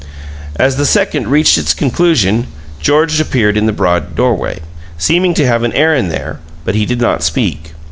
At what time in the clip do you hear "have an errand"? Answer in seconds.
5.45-6.09